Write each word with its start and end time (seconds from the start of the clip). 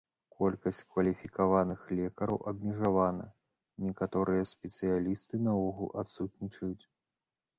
Колькасць 0.37 0.77
кваліфікаваных 0.93 1.83
лекараў 1.99 2.39
абмежавана, 2.51 3.27
некаторыя 3.87 4.49
спецыялісты 4.55 5.35
наогул 5.49 5.93
адсутнічаюць. 6.03 6.85